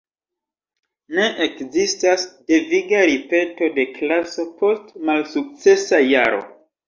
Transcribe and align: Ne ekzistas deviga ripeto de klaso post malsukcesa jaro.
Ne 1.17 1.25
ekzistas 1.47 2.23
deviga 2.53 3.03
ripeto 3.11 3.69
de 3.77 3.85
klaso 3.99 4.47
post 4.63 4.91
malsukcesa 5.11 6.01
jaro. 6.09 6.43